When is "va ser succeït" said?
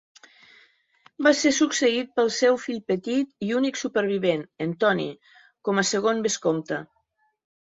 1.25-2.09